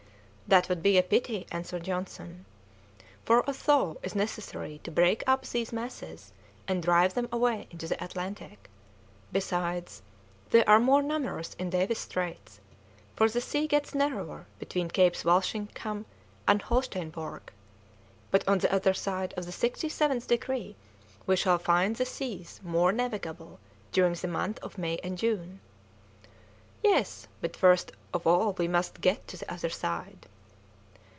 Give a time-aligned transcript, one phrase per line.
[0.47, 2.43] "That would be a pity," answered Johnson,
[3.23, 6.33] "for a thaw is necessary to break up these masses
[6.67, 8.69] and drive them away into the Atlantic;
[9.31, 10.01] besides,
[10.49, 12.59] they are more numerous in Davis's Straits,
[13.15, 16.05] for the sea gets narrower between Capes Walsingham
[16.45, 17.43] and Holsteinborg;
[18.29, 20.75] but on the other side of the 67th degree
[21.25, 23.57] we shall find the seas more navigable
[23.93, 25.61] during the months of May and June."
[26.83, 30.27] "Yes; but first of all we must get to the other side."